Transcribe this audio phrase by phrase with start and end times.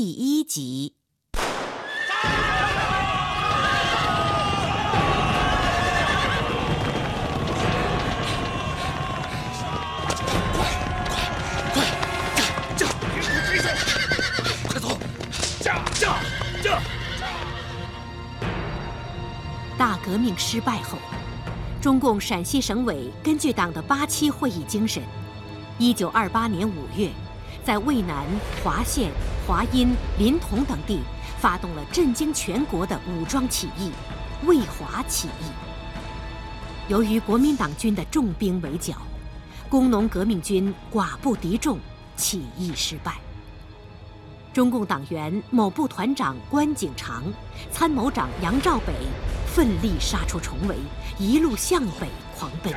[0.00, 0.94] 第一集。
[19.76, 20.96] 大革命失败后，
[21.82, 25.02] 中共陕西省委根据党的八七会议精神，
[25.76, 27.10] 一九二八年五月，
[27.64, 28.24] 在渭南、
[28.62, 29.10] 华县、
[29.48, 31.00] 华阴、临潼等地
[31.38, 33.90] 发动了震惊全国的武装起义——
[34.44, 35.44] 渭华起义。
[36.86, 38.98] 由于国民党军的重兵围剿，
[39.70, 41.78] 工农革命军寡不敌众，
[42.14, 43.14] 起义失败。
[44.52, 47.24] 中共党员某部团长关景长、
[47.72, 48.92] 参谋长杨兆北。
[49.46, 50.76] 奋力杀出重围，
[51.18, 52.06] 一路向北
[52.38, 52.72] 狂奔。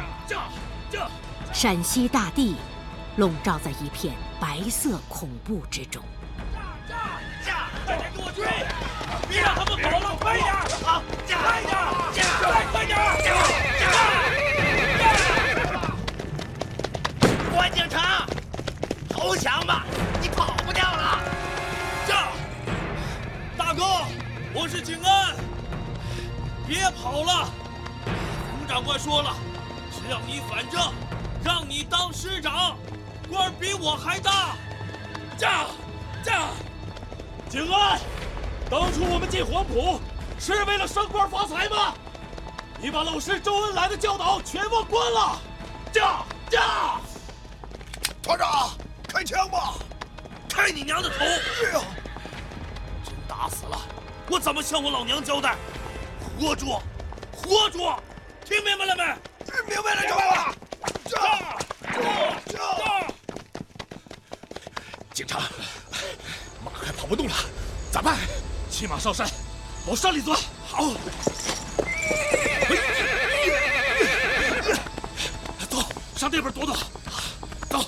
[1.53, 2.55] 陕西大地
[3.17, 6.01] 笼罩在一片白色恐怖之中。
[7.91, 8.45] 快点给我追！
[9.27, 10.45] 别让他们跑了，快点！
[10.81, 11.75] 好，快点！
[12.39, 12.97] 再快点！
[17.53, 18.25] 关警察，
[19.09, 19.83] 投降吧，
[20.21, 21.19] 你跑不掉了。
[22.07, 22.29] 驾！
[23.57, 23.83] 大哥，
[24.53, 25.35] 我是景安。
[26.65, 27.49] 别跑了！
[28.07, 29.35] 吴长官说了，
[29.91, 30.93] 只要你反正，
[31.43, 32.77] 让你当师长，
[33.29, 34.55] 官比我还大。
[35.37, 35.65] 驾，
[36.23, 36.51] 驾！
[37.51, 37.99] 景安，
[38.69, 39.99] 当初我们进黄埔
[40.39, 41.93] 是为了升官发财吗？
[42.79, 45.37] 你把老师周恩来的教导全忘光了。
[45.91, 47.01] 驾，驾！
[48.23, 48.71] 团长，
[49.05, 49.73] 开枪吧！
[50.47, 51.25] 开你娘的头！
[53.03, 53.77] 真打死了，
[54.29, 55.57] 我怎么向我老娘交代？
[56.39, 56.81] 活捉，
[57.35, 58.01] 活捉！
[58.45, 59.03] 听明白了没？
[59.67, 60.55] 明白了，明白了。
[61.03, 61.19] 驾！
[62.45, 62.59] 驾！
[65.13, 65.41] 警察，
[67.01, 67.33] 跑不动了，
[67.91, 68.15] 咋办？
[68.69, 69.27] 骑马上山，
[69.87, 70.39] 往山里钻。
[70.67, 70.93] 好。
[75.67, 75.79] 走，
[76.15, 76.77] 上那边躲躲。
[77.67, 77.83] 走。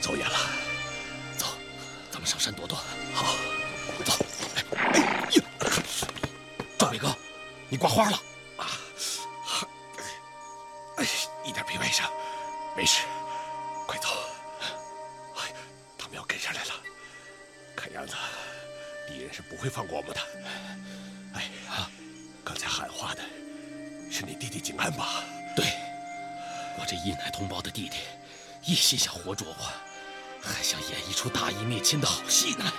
[0.00, 0.36] 走远了，
[1.38, 1.46] 走，
[2.10, 2.76] 咱们上山躲躲
[7.90, 8.16] 花了
[8.56, 8.70] 啊！
[10.96, 11.06] 哎，
[11.44, 12.08] 一点皮外伤，
[12.76, 13.02] 没事，
[13.86, 14.08] 快走！
[15.36, 15.52] 哎，
[15.98, 16.72] 他们要跟上来了，
[17.74, 18.14] 看样子
[19.08, 20.20] 敌人是不会放过我们的。
[21.34, 21.90] 哎呀，
[22.44, 23.22] 刚才喊话的
[24.08, 25.24] 是你弟弟景安吧？
[25.56, 25.66] 对，
[26.78, 27.98] 我这一奶同胞的弟弟，
[28.62, 29.64] 一心想活捉我，
[30.40, 32.72] 还想演一出大义灭亲的好戏呢。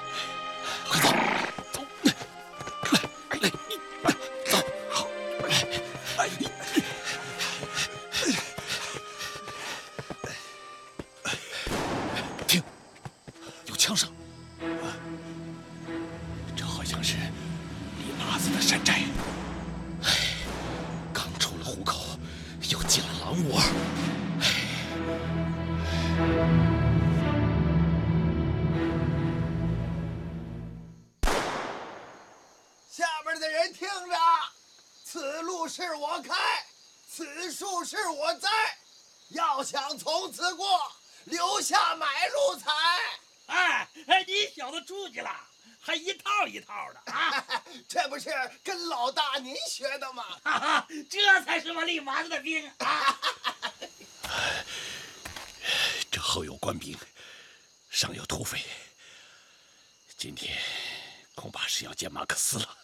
[45.02, 45.36] 出去了，
[45.80, 47.44] 还一套一套的啊！
[47.90, 48.30] 这不是
[48.64, 50.24] 跟老大您学的吗？
[50.44, 53.20] 哈哈，这才是我李麻子的兵啊！
[56.12, 56.96] 这后有官兵，
[57.90, 58.64] 上有土匪，
[60.20, 60.56] 今天
[61.34, 62.78] 恐怕是要见马克思了。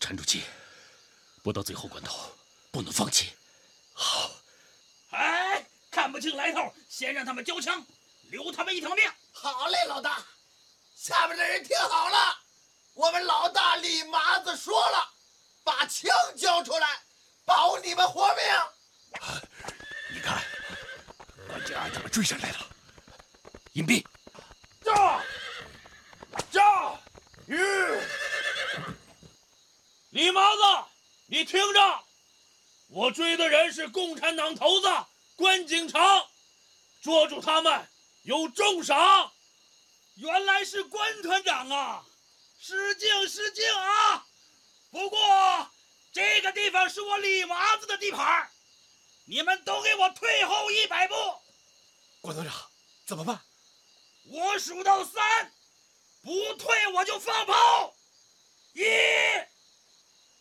[0.00, 0.44] 沉住气，
[1.42, 2.34] 不到最后关头，
[2.70, 3.34] 不能放弃。
[3.92, 4.30] 好。
[5.10, 7.84] 哎，看不清来头，先让他们交枪，
[8.30, 9.06] 留他们一条命。
[9.32, 10.24] 好嘞，老大。
[11.00, 12.36] 下面的人听好了，
[12.92, 15.08] 我们老大李麻子说了，
[15.64, 17.00] 把枪交出来，
[17.46, 18.44] 保你们活命。
[20.10, 20.44] 你看，
[21.48, 22.58] 关景安他们追上来了，
[23.72, 24.04] 隐蔽。
[24.84, 25.24] 驾！
[26.52, 27.00] 驾！
[27.46, 27.56] 吁！
[30.10, 30.62] 李麻子，
[31.28, 31.80] 你听着。
[32.88, 34.88] 我追的人是共产党头子
[35.34, 36.26] 关景长，
[37.00, 37.88] 捉住他们
[38.24, 39.32] 有重赏。
[40.16, 42.04] 原来是关团长啊，
[42.58, 44.26] 失敬失敬啊！
[44.90, 45.70] 不过
[46.12, 48.50] 这个地方是我李麻子的地盘，
[49.24, 51.14] 你们都给我退后一百步。
[52.20, 52.54] 关团长，
[53.06, 53.40] 怎么办？
[54.26, 55.52] 我数到三，
[56.22, 57.94] 不退我就放炮。
[58.74, 58.84] 一、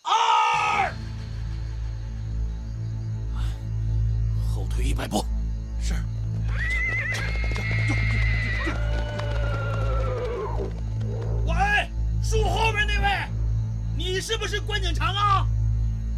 [0.03, 0.93] 二，
[4.53, 5.23] 后退一百步。
[12.29, 13.27] 树后面那位，
[13.97, 15.47] 你是不是关景长啊？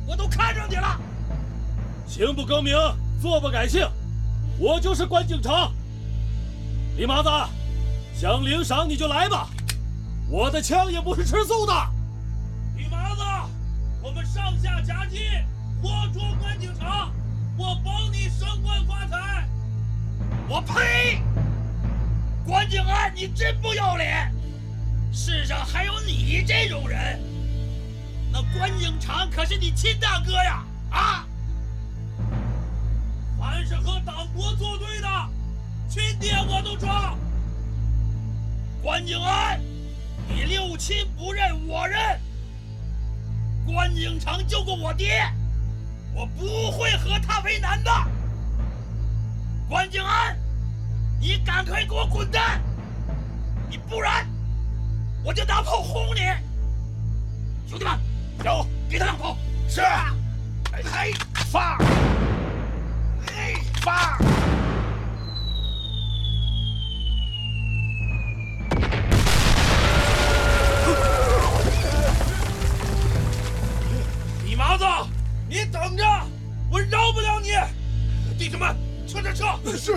[0.05, 0.99] 我都看着你了。
[2.05, 2.75] 行不更名，
[3.21, 3.87] 坐不改姓，
[4.59, 5.71] 我就是关景长。
[6.97, 7.29] 李麻子，
[8.13, 9.47] 想领赏你就来吧，
[10.27, 11.73] 我的枪也不是吃素的。
[12.75, 13.21] 李麻子，
[14.01, 15.29] 我们上下夹击，
[15.81, 17.09] 活捉关景长，
[17.55, 19.47] 我保你升官发财。
[20.49, 21.21] 我呸！
[22.45, 24.29] 关景安，你真不要脸！
[25.23, 27.21] 世上还有你这种人？
[28.31, 30.63] 那关景长可是你亲大哥呀！
[30.89, 31.27] 啊！
[33.39, 35.07] 凡是和党国作对的，
[35.87, 37.15] 亲爹我都抓。
[38.81, 39.61] 关景安，
[40.27, 42.19] 你六亲不认我认。
[43.67, 45.31] 关景长救过我爹，
[46.15, 47.91] 我不会和他为难的。
[49.69, 50.35] 关景安，
[51.19, 52.59] 你赶快给我滚蛋！
[53.69, 54.27] 你不然，
[55.23, 56.21] 我就拿炮轰你！
[57.69, 57.99] 兄弟们，
[58.43, 59.37] 有，给他两炮！
[59.69, 59.81] 是。
[60.71, 61.13] 嘿，
[61.51, 61.77] 发！
[63.27, 64.17] 嘿，发！
[74.43, 74.83] 李麻子，
[75.47, 76.03] 你等着，
[76.71, 77.49] 我饶不了你！
[78.39, 78.75] 弟兄们，
[79.07, 79.77] 撤撤撤！
[79.77, 79.93] 是。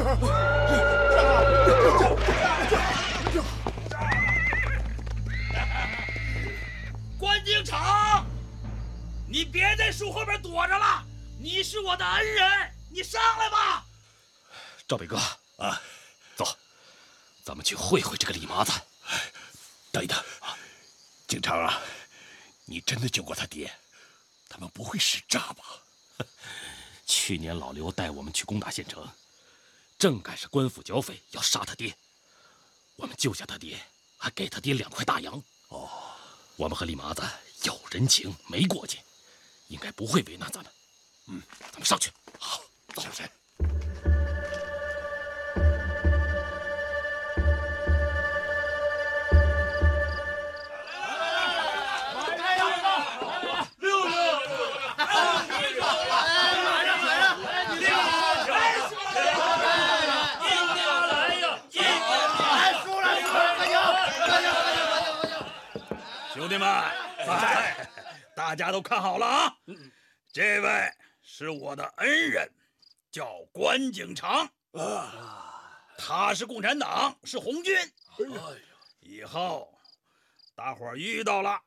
[14.86, 15.16] 赵北哥
[15.56, 15.80] 啊，
[16.36, 16.44] 走，
[17.42, 18.72] 咱们去会会这个李麻子。
[19.90, 20.22] 等一等，
[21.26, 21.80] 景昌啊，
[22.66, 23.72] 你真的救过他爹？
[24.48, 25.64] 他们不会使诈吧？
[27.06, 29.08] 去年老刘带我们去攻打县城，
[29.98, 31.96] 正赶上官府剿匪要杀他爹，
[32.96, 33.82] 我们救下他爹，
[34.18, 35.42] 还给他爹两块大洋。
[35.68, 35.88] 哦，
[36.56, 37.22] 我们和李麻子
[37.62, 39.02] 有人情没过节，
[39.68, 40.72] 应该不会为难咱们。
[41.28, 41.42] 嗯，
[41.72, 42.12] 咱们上去。
[42.38, 42.62] 好，
[42.96, 43.22] 上去。
[43.22, 43.43] 兄
[66.54, 66.68] 弟们，
[67.26, 67.88] 哎，
[68.36, 69.56] 大家都看好了啊！
[70.32, 70.88] 这位
[71.20, 72.48] 是我的恩人，
[73.10, 77.76] 叫关景长啊，他是共产党，是红军。
[79.00, 79.68] 以后
[80.54, 81.60] 大伙儿遇到了，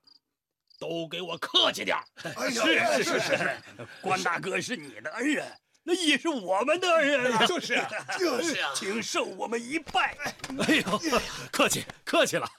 [0.80, 3.62] 都给我客气点哎是是是是，
[4.01, 5.45] 关大哥是你的恩人，
[5.84, 7.45] 那也是我们的恩人啊！
[7.45, 10.16] 就是啊，就是啊，请受我们一拜。
[10.66, 11.01] 哎呦，
[11.51, 12.50] 客气客气了。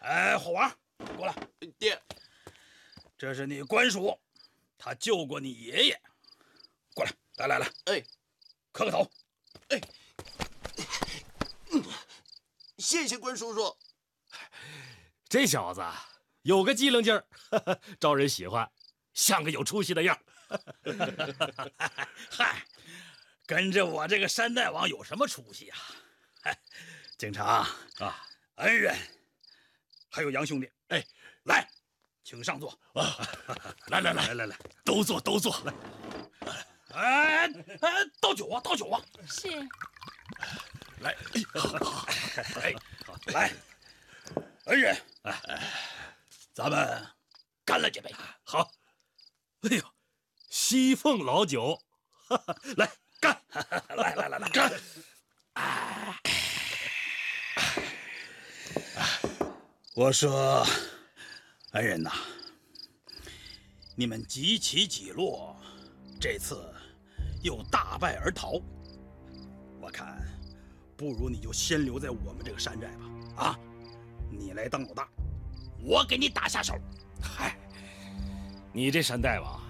[0.00, 0.70] 哎，火王，
[1.16, 1.34] 过来。
[1.78, 2.00] 爹，
[3.18, 4.18] 这是你关叔，
[4.78, 6.00] 他救过你爷爷。
[6.94, 8.04] 过来，来来来，哎，
[8.72, 9.10] 磕个头。
[9.68, 9.80] 哎
[12.78, 13.76] 谢谢关叔叔。
[15.28, 15.82] 这小子
[16.42, 17.26] 有个机灵劲儿，
[17.98, 18.70] 招人喜欢，
[19.12, 20.22] 像个有出息的样儿。
[22.30, 22.64] 嗨，
[23.44, 25.78] 跟着我这个山大王有什么出息啊？
[26.42, 26.56] 嗨，
[27.18, 27.66] 警察
[27.98, 28.24] 啊，
[28.56, 28.96] 恩人，
[30.08, 30.75] 还有杨兄弟，哎，
[31.46, 31.66] 来，
[32.22, 32.70] 请上座。
[32.94, 33.16] 啊，
[33.88, 35.56] 来来来来来来，都坐都坐。
[35.64, 35.72] 来，
[36.92, 37.46] 哎
[37.80, 39.00] 哎，倒酒啊，倒酒啊！
[39.28, 39.48] 是。
[41.00, 41.42] 来，哎，
[41.84, 42.06] 好，
[42.60, 42.74] 哎，
[43.26, 43.52] 来，
[44.64, 45.62] 恩人，哎，
[46.52, 47.06] 咱们
[47.64, 48.14] 干了这杯。
[48.44, 48.70] 好。
[49.62, 49.82] 哎呦，
[50.48, 51.80] 西凤老酒，
[52.76, 53.40] 来干！
[53.96, 54.72] 来 来来来，干！
[55.54, 56.20] 哎，
[59.94, 60.66] 我说，
[61.72, 62.10] 恩人呐，
[63.96, 65.54] 你们几起几落，
[66.20, 66.72] 这次
[67.42, 68.62] 又大败而逃，
[69.80, 70.16] 我看
[70.96, 73.44] 不如你就先留在我们这个山寨吧。
[73.44, 73.58] 啊，
[74.30, 75.08] 你来当老大，
[75.82, 76.74] 我给你打下手。
[77.20, 77.58] 嗨，
[78.72, 79.60] 你这山大王，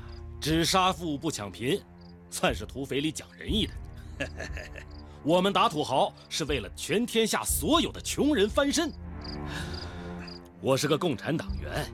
[0.41, 1.83] 只杀富不抢贫，
[2.31, 4.29] 算是土匪里讲仁义的。
[5.25, 8.93] 我们打土豪是为了全天下所有的穷人翻身。
[10.67, 11.87] 我是个共产党员，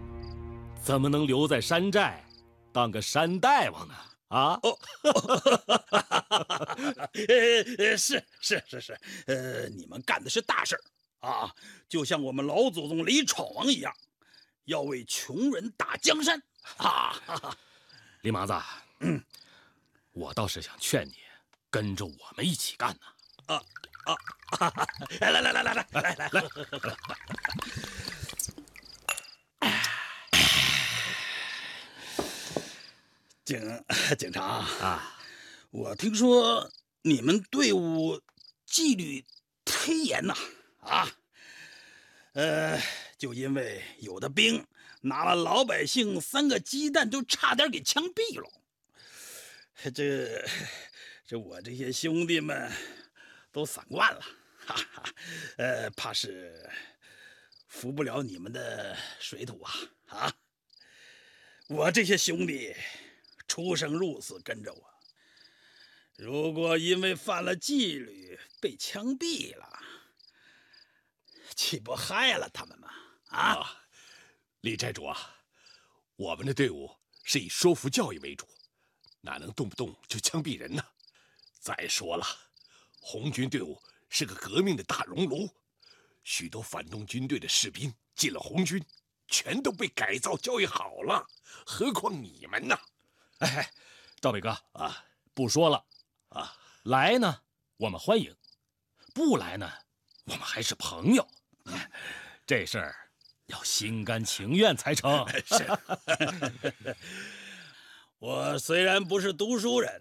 [0.82, 2.24] 怎么能留在山寨
[2.72, 3.94] 当个山大王呢？
[4.28, 4.58] 啊？
[4.62, 4.78] 哦，
[7.14, 10.80] 是是是是，呃，你们干的是大事儿
[11.28, 11.54] 啊，
[11.86, 13.92] 就像我们老祖宗李闯王一样，
[14.64, 16.42] 要为穷人打江山
[16.78, 17.14] 啊！
[18.22, 18.54] 李麻子，
[19.00, 19.22] 嗯，
[20.12, 21.16] 我倒是想劝你
[21.68, 23.00] 跟着我们一起干呢。
[23.54, 23.62] 啊
[24.06, 24.16] 啊！
[25.20, 26.42] 来来来来来来来来来！
[33.44, 33.84] 警
[34.16, 35.18] 警察啊，
[35.70, 36.70] 我听说
[37.02, 38.20] 你们队伍
[38.64, 39.24] 纪律
[39.64, 40.32] 忒严呐
[40.78, 41.12] 啊！
[42.34, 42.80] 呃，
[43.18, 44.64] 就因为有的兵
[45.00, 48.48] 拿了老百姓三个鸡蛋，就差点给枪毙了。
[49.92, 50.44] 这
[51.26, 52.70] 这，我这些兄弟们
[53.50, 54.20] 都散惯了，
[54.64, 55.02] 哈哈，
[55.56, 56.70] 呃，怕是
[57.66, 59.74] 服不了你们的水土啊
[60.06, 60.32] 啊！
[61.66, 62.72] 我这些兄弟
[63.52, 64.94] 出生入死跟着我，
[66.16, 69.78] 如果因为犯了纪律被枪毙了。
[71.54, 72.88] 岂不害了他们吗？
[73.26, 73.84] 啊，
[74.62, 75.36] 李寨主啊，
[76.16, 76.90] 我们的队伍
[77.24, 78.48] 是以说服教育为主，
[79.20, 80.82] 哪能动不动就枪毙人呢？
[81.60, 82.26] 再说了，
[83.02, 83.78] 红军队伍
[84.08, 85.46] 是个革命的大熔炉，
[86.24, 88.82] 许多反动军队的士兵进了红军，
[89.28, 91.28] 全都被改造教育好了，
[91.66, 92.74] 何况你们呢？
[93.42, 93.68] 哎，
[94.20, 95.84] 赵北哥啊，不说了
[96.28, 97.42] 啊，来呢，
[97.76, 98.32] 我们欢迎；
[99.12, 99.68] 不来呢，
[100.24, 101.28] 我们还是朋友。
[102.46, 103.10] 这事儿
[103.46, 105.26] 要心甘情愿才成。
[105.44, 105.66] 是，
[108.18, 110.00] 我虽然不是读书人，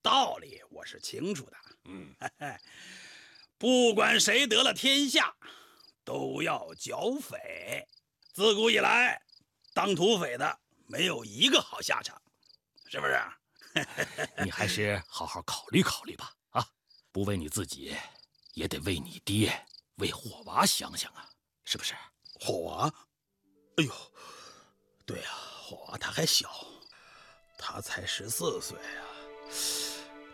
[0.00, 1.56] 道理我是清楚的。
[1.84, 2.14] 嗯，
[3.58, 5.34] 不管谁得了天下，
[6.04, 7.86] 都要剿匪。
[8.32, 9.20] 自古以来，
[9.74, 12.20] 当土匪的没有一个好下场，
[12.90, 13.22] 是不是？
[14.42, 16.32] 你还是好好考虑考虑吧。
[16.50, 16.66] 啊，
[17.12, 17.96] 不为你自己，
[18.54, 19.64] 也得为你爹。
[19.98, 21.24] 为火娃想想啊，
[21.64, 21.94] 是不是？
[22.40, 22.92] 火娃，
[23.76, 23.92] 哎呦，
[25.06, 25.30] 对呀，
[25.62, 26.50] 火娃他还小，
[27.56, 29.06] 他才十四岁啊。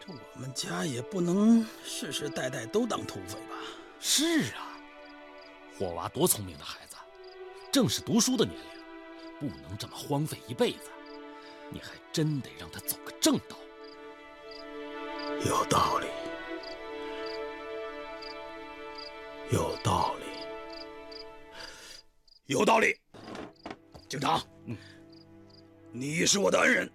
[0.01, 3.57] 这我们家也不能世世代代都当土匪吧？
[4.01, 4.79] 是啊，
[5.79, 6.97] 火娃多聪明的孩子，
[7.71, 10.91] 正是读书的年龄，不能这么荒废一辈子。
[11.71, 13.57] 你还真得让他走个正道。
[15.45, 16.07] 有道理。
[19.53, 20.25] 有道理，
[22.47, 22.97] 有道理。
[24.09, 24.77] 警长，嗯，
[25.93, 26.91] 你是我的恩人，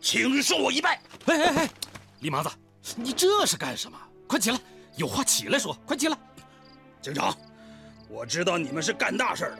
[0.00, 1.02] 请受我一拜。
[1.26, 1.70] 哎哎哎，
[2.20, 2.50] 李麻子，
[2.96, 3.98] 你这是干什么？
[4.28, 4.60] 快起来，
[4.96, 5.76] 有话起来说。
[5.84, 6.16] 快起来。
[7.02, 7.36] 警长，
[8.08, 9.58] 我知道你们是干大事的，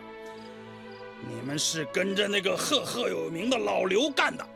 [1.29, 4.47] 你们是跟着那个赫赫有名的老刘干的。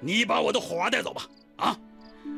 [0.00, 1.78] 你把我的火娃带走吧，啊，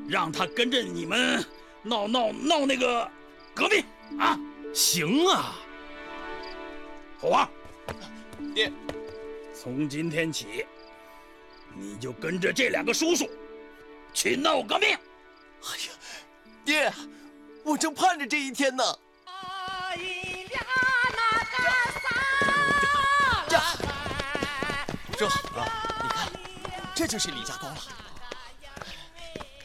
[0.09, 1.45] 让他跟着你们
[1.83, 3.11] 闹闹闹那个。
[3.55, 3.85] 革命
[4.19, 4.41] 啊，
[4.73, 5.57] 行啊，
[7.21, 7.47] 火娃，
[8.55, 8.73] 爹，
[9.53, 10.65] 从今天起，
[11.77, 13.29] 你就跟着这两个叔叔
[14.15, 14.89] 去闹革命。
[14.89, 15.93] 哎呀，
[16.65, 16.93] 爹，
[17.63, 18.83] 我正盼着这一天呢。
[25.23, 25.69] 这啊，
[26.03, 26.33] 你看，
[26.97, 27.77] 这就是李家沟了。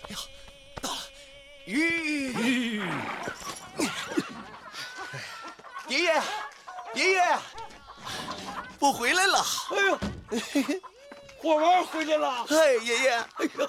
[0.04, 0.18] 哎呀，
[0.80, 0.98] 到了，
[1.66, 2.80] 吁。
[5.88, 6.22] 爷爷，
[6.94, 7.40] 爷爷，
[8.78, 9.44] 我回来了！
[9.72, 10.00] 哎呦，
[11.42, 12.46] 火娃回来了！
[12.50, 13.66] 哎，爷爷，哎呦，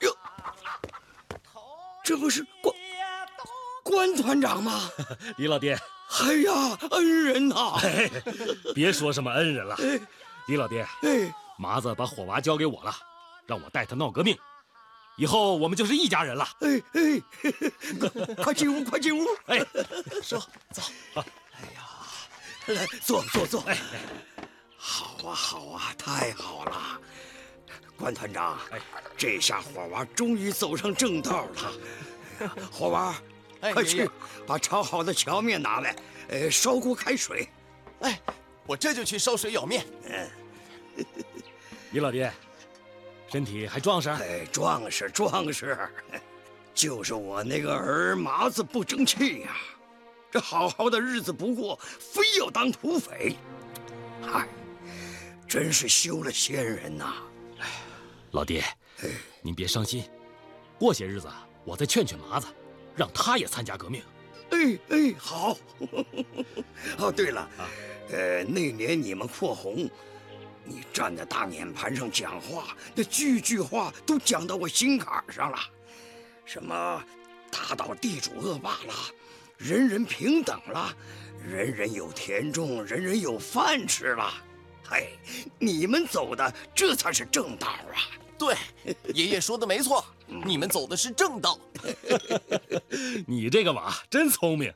[0.00, 0.18] 哟，
[2.02, 2.74] 这不是关
[3.84, 4.90] 关团长吗？
[5.36, 5.78] 李老爹，
[6.20, 7.78] 哎呀，恩人呐！
[8.74, 9.76] 别说什么恩人了，
[10.46, 10.86] 李老爹，
[11.58, 12.94] 麻子把火娃交给我了，
[13.46, 14.36] 让我带他闹革命。
[15.16, 16.48] 以后我们就是一家人了。
[16.60, 19.26] 哎哎， 快进屋，快进屋！
[19.46, 19.58] 哎，
[20.22, 20.38] 说
[20.72, 20.82] 走。
[21.14, 21.22] 哎
[21.74, 21.82] 呀，
[22.66, 23.60] 来坐坐坐。
[23.62, 23.76] 哎，
[24.76, 27.00] 好啊好啊，太好了！
[27.96, 28.80] 关团长，哎，
[29.16, 31.72] 这下火娃终于走上正道了。
[32.70, 33.12] 火娃，
[33.60, 34.08] 快去
[34.46, 35.96] 把炒好的荞面拿来，
[36.28, 37.48] 呃，烧锅开水。
[38.00, 38.20] 哎，
[38.66, 39.84] 我这就去烧水舀面。
[40.04, 41.04] 嗯，
[41.92, 42.32] 李老爹。
[43.30, 44.08] 身体还壮实？
[44.08, 45.76] 哎，壮实壮实，
[46.72, 49.54] 就是我那个儿麻子不争气呀，
[50.30, 53.36] 这好好的日子不过，非要当土匪，
[54.22, 54.48] 嗨，
[55.46, 57.16] 真是休了先人呐！
[57.58, 57.66] 哎，
[58.30, 58.64] 老爹，
[59.42, 60.08] 您别伤心，
[60.78, 61.28] 过些日子
[61.66, 62.46] 我再劝劝麻子，
[62.98, 64.02] 让他也参加革命。
[64.50, 65.56] 哎哎，好。
[66.98, 67.48] 哦，对了，
[68.10, 69.88] 呃，那年你们扩红。
[70.70, 75.58] 你站在大碾盘上讲话，那句句话都讲到我心坎上了。
[76.44, 77.02] 什么
[77.50, 78.92] 打倒地主恶霸了，
[79.56, 80.94] 人人平等了，
[81.42, 84.30] 人人有田种，人人有饭吃了。
[84.86, 85.18] 嘿，
[85.58, 88.04] 你们走的这才是正道啊！
[88.38, 88.54] 对，
[89.14, 90.04] 爷爷说的没错，
[90.44, 91.58] 你们走的是正道。
[93.26, 94.72] 你这个娃真聪明，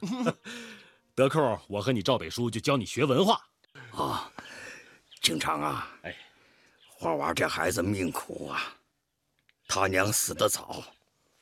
[1.14, 3.40] 得空我和你赵北叔就教你学文化。
[3.92, 4.30] 啊，
[5.20, 6.16] 经常啊，哎，
[6.88, 8.74] 花娃这孩子命苦啊，
[9.68, 10.82] 他娘死得早，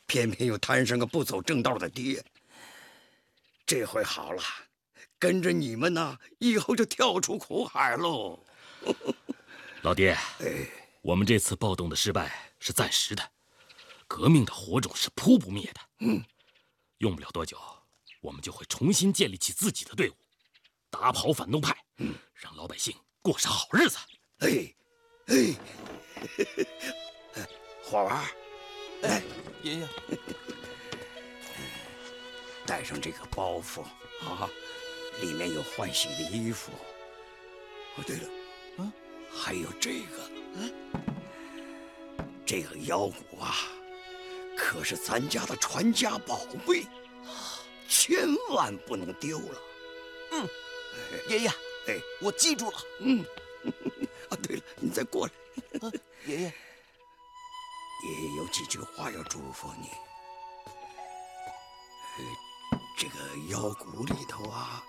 [0.06, 2.22] 偏偏又摊上个不走正道的爹。
[3.64, 4.42] 这回好了，
[5.18, 8.38] 跟着你们呢，以后就跳出苦海喽。
[9.82, 10.66] 老爹，哎，
[11.02, 13.22] 我们这次暴动的失败是暂时的，
[14.10, 15.80] 革命的火种是扑不灭的。
[16.00, 16.20] 嗯，
[16.98, 17.56] 用不了多久，
[18.20, 20.14] 我们就会重新建立起自己的队伍，
[20.90, 23.98] 打跑反动派，嗯，让老百姓过上好日子。
[24.38, 24.74] 哎，
[25.28, 25.54] 哎，
[27.86, 28.28] 花娃，
[29.02, 29.22] 来，
[29.62, 29.88] 爷爷，
[32.66, 33.82] 带上这个包袱。
[34.26, 34.50] 啊，
[35.22, 36.72] 里面有换洗的衣服。
[37.94, 38.28] 哦，对了。
[38.78, 38.92] 啊
[39.32, 40.74] 还有这个，嗯，
[42.44, 43.54] 这个腰鼓啊，
[44.60, 46.86] 可是咱家的传家宝贝，
[47.88, 49.62] 千万不能丢了。
[50.32, 50.46] 嗯，
[51.28, 51.48] 爷爷，
[51.88, 52.78] 哎，我记住了。
[53.00, 53.24] 嗯，
[54.28, 55.32] 啊，对了，你再过来。
[56.26, 56.52] 爷爷，爷
[58.22, 59.90] 爷有几句话要嘱咐你。
[62.98, 63.14] 这个
[63.48, 64.84] 腰鼓里头啊。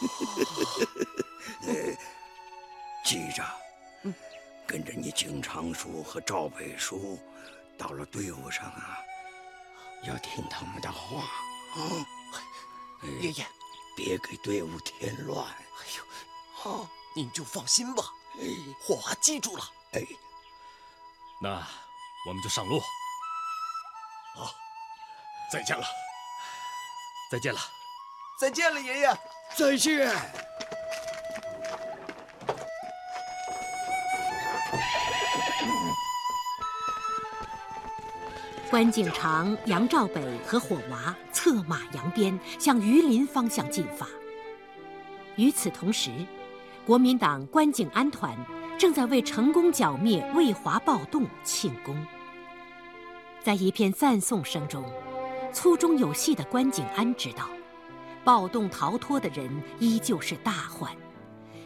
[3.04, 3.44] 记着，
[4.66, 7.18] 跟着你景长叔和赵北叔，
[7.78, 8.98] 到了队伍上啊，
[10.04, 11.22] 要听他们的话
[11.74, 12.06] 啊。
[13.20, 13.46] 爷爷，
[13.96, 15.46] 别给队伍添乱。
[15.46, 16.04] 哎呦，
[16.54, 18.02] 好，您就放心吧。
[18.40, 18.46] 哎，
[18.80, 19.70] 霍华记住了。
[19.92, 20.02] 哎，
[21.40, 21.66] 那
[22.26, 22.80] 我们就上路。
[24.34, 24.54] 好，
[25.52, 25.86] 再见了，
[27.30, 27.60] 再见了，
[28.40, 29.18] 再见了，爷爷。
[29.54, 30.10] 再见。
[38.70, 44.06] 关景长、杨兆北和火娃策马扬鞭向榆林方向进发。
[45.36, 46.10] 与此同时，
[46.84, 48.36] 国民党关景安团
[48.78, 51.96] 正在为成功剿灭卫华暴动庆功。
[53.42, 54.84] 在一片赞颂声中，
[55.52, 57.48] 粗中有细的关景安知道。
[58.24, 60.90] 暴动逃脱的人依旧是大患，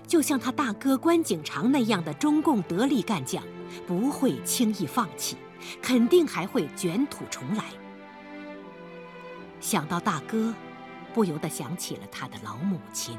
[0.08, 3.44] 就像他大哥关景长那样的中共得力干将，
[3.86, 5.36] 不会轻易放弃，
[5.82, 7.64] 肯定还会卷土重来。
[9.60, 10.54] 想到大哥，
[11.12, 13.18] 不由得想起了他的老母亲，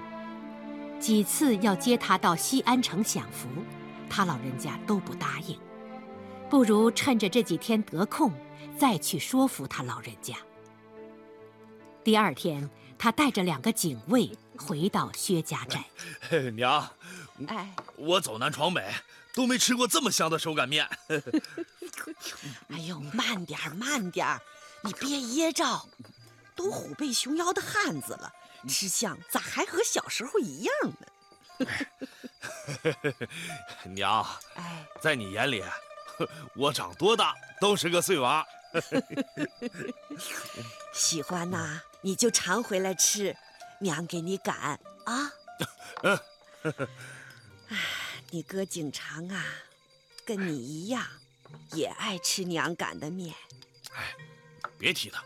[1.00, 3.48] 几次要接他到西安城享福，
[4.10, 5.56] 他老人家都不答应。
[6.50, 8.34] 不如趁着这几天得空，
[8.76, 10.36] 再去说服他老人家。
[12.04, 12.68] 第二天。
[13.02, 15.84] 他带着两个警卫回到薛家寨。
[16.52, 16.88] 娘，
[17.48, 18.94] 哎，我走南闯北
[19.34, 20.88] 都没吃过这么香的手擀面。
[22.70, 24.40] 哎呦，慢点慢点
[24.82, 25.88] 你别噎着，
[26.56, 28.32] 都虎背熊腰的汉子了，
[28.68, 31.66] 吃相咋还和小时候一样呢？
[33.96, 35.64] 娘，哎，在你眼里，
[36.56, 38.46] 我长多大都是个碎娃。
[40.94, 41.82] 喜欢呐。
[42.02, 43.36] 你就常回来吃，
[43.80, 45.34] 娘给你擀啊。
[47.70, 47.78] 哎，
[48.32, 49.46] 你哥景长啊，
[50.26, 51.06] 跟你一样，
[51.74, 53.36] 也爱吃娘擀的面。
[53.94, 54.16] 哎，
[54.78, 55.24] 别提他，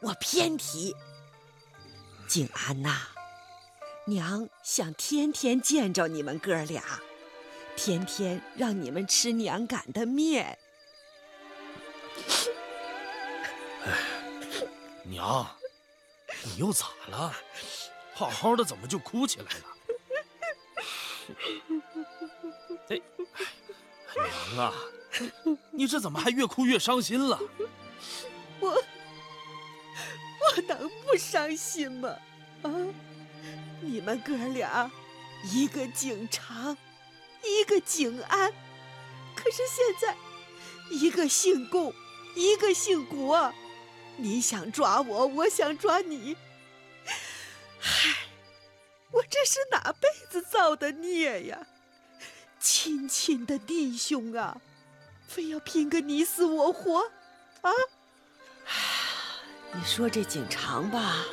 [0.00, 0.94] 我偏提。
[2.26, 3.08] 景安呐，
[4.06, 6.82] 娘想天天见着你们哥俩，
[7.76, 10.58] 天天让你们吃娘擀的面。
[13.84, 13.92] 哎
[15.04, 15.46] 娘，
[16.44, 17.34] 你又咋了？
[18.14, 19.64] 好好的怎么就哭起来了？
[22.90, 23.00] 哎，
[24.54, 24.72] 娘啊，
[25.72, 27.40] 你这怎么还越哭越伤心了？
[28.60, 32.08] 我我能不伤心吗？
[32.62, 32.70] 啊，
[33.80, 34.88] 你们哥俩，
[35.50, 36.76] 一个景长，
[37.42, 38.52] 一个景安，
[39.34, 40.16] 可是现在，
[40.90, 41.92] 一个姓龚，
[42.36, 43.52] 一个姓国。
[44.16, 46.36] 你想抓我，我想抓你。
[47.78, 48.10] 嗨，
[49.10, 51.66] 我这是哪辈子造的孽呀？
[52.58, 54.58] 亲亲的弟兄啊，
[55.28, 57.10] 非要拼个你死我活，
[57.60, 57.70] 啊？
[59.72, 61.24] 你说这景长吧？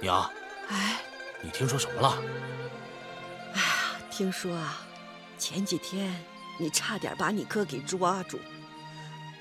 [0.00, 0.32] 娘，
[0.68, 1.02] 哎，
[1.42, 2.22] 你听说什么了？
[3.52, 4.86] 哎呀，听说啊，
[5.36, 6.24] 前几天
[6.58, 8.38] 你差点把你哥给抓住，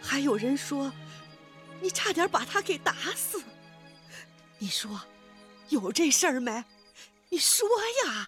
[0.01, 0.91] 还有人说。
[1.81, 3.41] 你差点把他给打死。
[4.57, 5.01] 你说，
[5.69, 6.63] 有这事儿没？
[7.29, 7.67] 你说
[8.05, 8.27] 呀！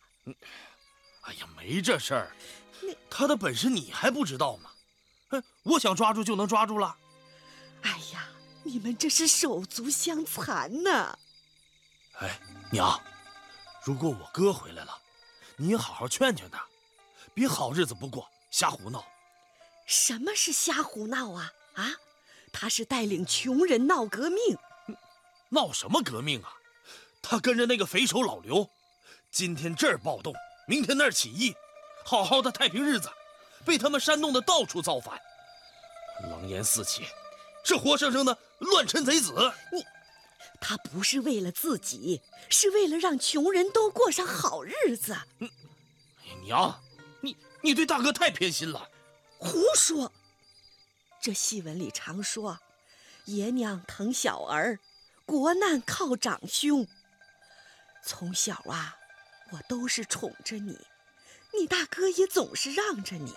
[1.22, 2.36] 哎呀，没这事儿
[2.82, 2.98] 你。
[3.10, 4.72] 他的本事你还不知道吗？
[5.30, 6.98] 哼，我想抓住就能抓住了。
[7.84, 8.28] 哎呀，
[8.64, 11.18] 你们这是手足相残呐！
[12.20, 12.40] 哎，
[12.72, 13.00] 娘，
[13.84, 14.98] 如果我哥回来了，
[15.58, 16.66] 你也好好劝劝他，
[17.34, 19.06] 别好日子不过，瞎胡闹。
[19.86, 21.52] 什么是瞎胡闹啊？
[21.76, 21.92] 啊，
[22.54, 24.58] 他是带领穷人闹革命，
[25.50, 26.54] 闹什么革命啊？
[27.22, 28.70] 他跟着那个匪首老刘，
[29.32, 30.34] 今天这儿暴动，
[30.68, 31.54] 明天那儿起义，
[32.06, 33.10] 好好的太平日子，
[33.66, 35.20] 被他们煽动的到处造反，
[36.30, 37.06] 狼烟四起，
[37.66, 39.34] 是活生生的乱臣贼子。
[39.72, 39.84] 你
[40.62, 45.14] 他不是为了自己，是为了让穷人都过上好日子。
[45.42, 45.50] 哎
[46.44, 46.82] 娘，
[47.20, 48.88] 你你对大哥太偏心了。
[49.40, 50.10] 胡说！
[51.24, 52.60] 这戏文里常说，
[53.24, 54.80] 爷娘疼小儿，
[55.26, 56.86] 国难靠长兄。
[58.04, 58.98] 从小啊，
[59.52, 60.78] 我都是宠着你，
[61.54, 63.34] 你大哥也总是让着你。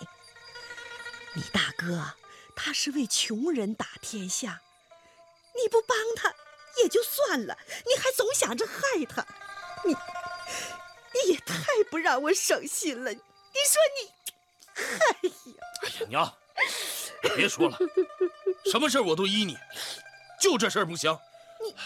[1.33, 2.13] 你大哥
[2.57, 4.61] 他是为穷人打天下，
[5.55, 6.35] 你不帮他
[6.83, 9.25] 也就算了，你还总想着害他，
[9.85, 13.13] 你你也太不让我省心了。
[13.13, 13.19] 你
[13.65, 14.11] 说你，
[14.75, 15.63] 哎呀！
[15.83, 16.37] 哎呀，娘，
[17.35, 17.77] 别说了，
[18.71, 19.57] 什么事儿我都依你，
[20.39, 21.17] 就这事儿不行。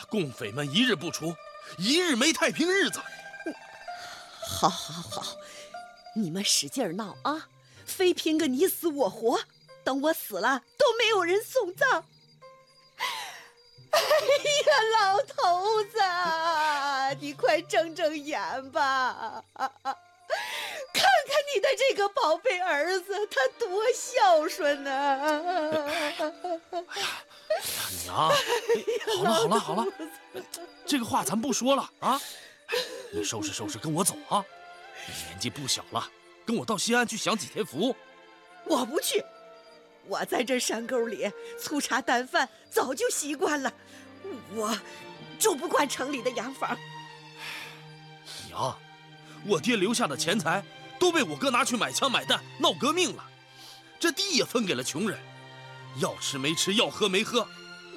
[0.10, 1.36] 共匪们一日不除，
[1.78, 3.00] 一日没太平日子。
[4.44, 5.38] 好，好，好，
[6.16, 7.48] 你们使劲闹啊，
[7.86, 9.40] 非拼个你死我活。
[9.84, 12.06] 等我死了，都没有人送葬。
[13.92, 15.98] 哎呀，老头子，
[17.20, 19.44] 你快睁睁眼吧！
[21.02, 26.12] 看看你的这个宝贝儿子，他多孝顺呢、哎
[27.00, 27.08] 呀，
[28.06, 28.30] 娘，
[29.18, 29.86] 好了好了好了，
[30.86, 32.22] 这个话咱不说了啊。
[33.12, 34.46] 你收拾收拾，跟我走啊！
[35.08, 36.08] 你年纪不小了，
[36.46, 37.96] 跟我到西安去享几天福。
[38.64, 39.24] 我不去，
[40.08, 43.74] 我在这山沟里粗茶淡饭早就习惯了，
[44.56, 44.78] 我
[45.40, 46.78] 住不惯城里的洋房。
[48.48, 48.78] 娘，
[49.46, 50.64] 我爹留下的钱财
[51.02, 53.26] 都被我哥拿去买枪买弹闹革命了，
[54.00, 55.18] 这地也分给了穷人，
[55.98, 57.48] 要吃没吃，要喝没喝。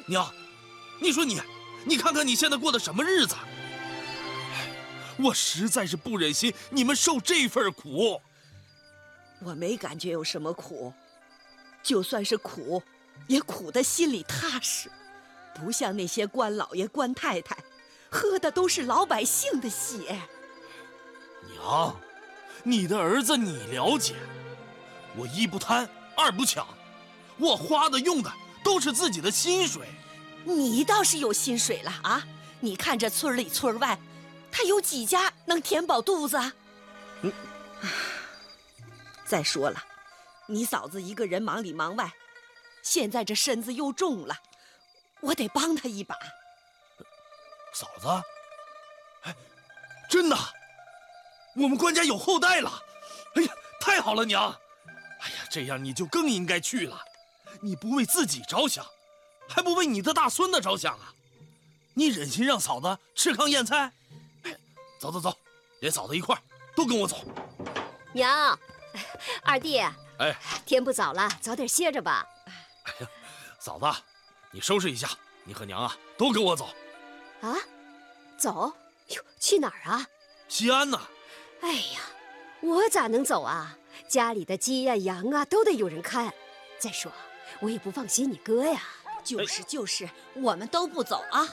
[0.06, 0.32] 娘，
[1.02, 1.38] 你说你，
[1.84, 3.34] 你看看你现在过的什么日子？
[5.18, 8.18] 我实在是不忍心你们受这份苦。
[9.40, 10.90] 我没感觉有什么苦，
[11.82, 12.82] 就算是苦，
[13.26, 14.90] 也苦得心里踏实，
[15.54, 17.54] 不像那些官老爷、官太太，
[18.10, 20.18] 喝的都是老百姓的血。
[21.52, 22.00] 娘，
[22.66, 24.14] 你的儿子你了解，
[25.16, 26.66] 我一不贪，二不抢，
[27.36, 28.32] 我花的用的
[28.64, 29.86] 都是自己的薪水。
[30.44, 32.26] 你倒是有薪水了啊！
[32.60, 33.98] 你看这村里村外，
[34.50, 36.52] 他有几家能填饱肚子啊？
[37.20, 37.32] 嗯。
[39.26, 39.82] 再说了，
[40.46, 42.10] 你嫂子一个人忙里忙外，
[42.82, 44.34] 现在这身子又重了，
[45.20, 46.16] 我得帮她一把。
[47.74, 48.08] 嫂子，
[49.22, 49.34] 哎，
[50.08, 50.36] 真的，
[51.56, 52.82] 我们官家有后代了！
[53.36, 54.50] 哎呀，太好了，娘！
[55.20, 57.00] 哎呀，这样你就更应该去了。
[57.60, 58.84] 你不为自己着想，
[59.48, 61.14] 还不为你的大孙子着想啊？
[61.94, 63.92] 你忍心让嫂子吃糠咽菜？
[64.98, 65.36] 走走走，
[65.80, 66.42] 连嫂子一块儿
[66.74, 67.24] 都跟我走。
[68.12, 68.58] 娘。
[69.42, 69.78] 二弟，
[70.18, 72.26] 哎，天不早了，早点歇着吧。
[72.84, 73.08] 哎呀，
[73.60, 73.86] 嫂子，
[74.50, 75.08] 你收拾一下，
[75.44, 76.68] 你和娘啊都跟我走。
[77.42, 77.56] 啊，
[78.36, 78.72] 走？
[79.08, 80.06] 哟，去哪儿啊？
[80.48, 81.00] 西安呢。
[81.64, 82.00] 哎呀，
[82.60, 83.76] 我咋能走啊？
[84.06, 86.32] 家里的鸡呀、羊啊都得有人看。
[86.78, 87.10] 再说，
[87.60, 88.82] 我也不放心你哥呀。
[89.24, 91.48] 就是就是，我们都不走啊。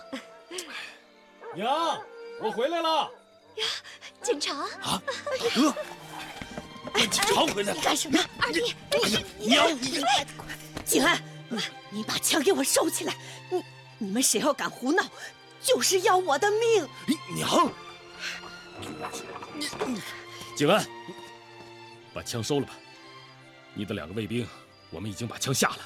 [1.55, 1.97] 娘，
[2.41, 3.09] 我回来了。
[3.55, 3.65] 呀，
[4.21, 4.59] 锦长。
[4.59, 5.73] 啊，大哥。
[6.99, 7.73] 锦长回来了！
[7.73, 8.19] 你干什么？
[8.37, 8.75] 二弟，
[9.39, 9.79] 你娘！
[10.83, 11.23] 景安，
[11.89, 13.15] 你把枪给我收起来！
[13.49, 13.63] 你
[13.97, 15.01] 你们谁要敢胡闹，
[15.61, 16.85] 就是要我的命！
[17.33, 17.71] 娘！
[19.55, 19.67] 你
[20.55, 20.85] 景安，
[22.13, 22.73] 把枪收了吧。
[23.73, 24.47] 你的两个卫兵，
[24.89, 25.79] 我们已经把枪下了。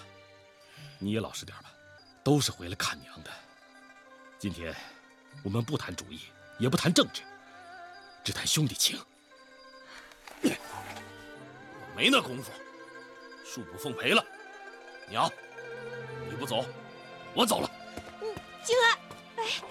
[1.00, 1.72] 你也老实点吧，
[2.24, 3.30] 都是回来看娘的。
[4.40, 4.76] 今天
[5.44, 6.22] 我们不谈主义，
[6.58, 7.22] 也不谈政治，
[8.24, 9.00] 只谈兄弟情。
[10.42, 10.50] 我
[11.96, 12.52] 没那功夫，
[13.46, 14.24] 恕不奉陪了。
[15.10, 15.32] 娘，
[16.30, 16.66] 你不走，
[17.34, 17.72] 我走了。
[18.22, 18.98] 嗯，静安，
[19.38, 19.62] 哎，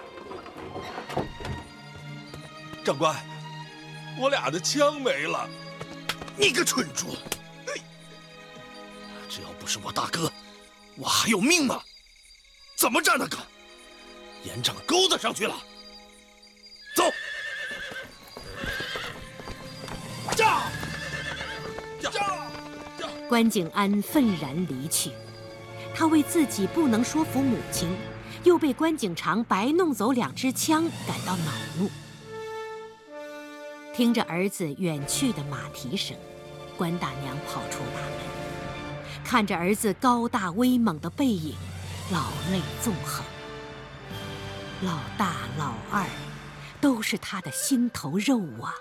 [2.85, 3.14] 长官，
[4.18, 5.48] 我俩的枪没了。
[6.37, 7.16] 你个蠢猪！
[9.29, 10.31] 只要不是我大哥，
[10.96, 11.81] 我还有命吗？
[12.77, 13.38] 怎么站得高？
[14.44, 15.55] 烟长钩子上去了。
[16.94, 17.05] 走。
[20.37, 20.62] 驾
[22.00, 22.11] 驾！
[22.98, 23.09] 驾！
[23.29, 25.11] 关景安愤然离去，
[25.94, 27.96] 他为自己不能说服母亲，
[28.44, 31.90] 又被关景长白弄走两支枪感到恼怒。
[33.94, 36.16] 听着儿子远去的马蹄声，
[36.76, 41.54] 关大娘跑出大门，看着儿子高大威猛的背影，
[42.11, 43.24] 老泪纵横。
[44.83, 46.04] 老大、老二，
[46.80, 48.74] 都是他的心头肉啊。